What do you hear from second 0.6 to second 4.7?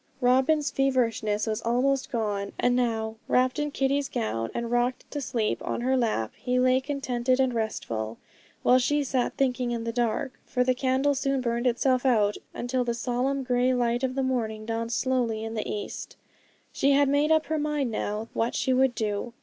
feverishness was almost gone; and now, wrapped in Kitty's gown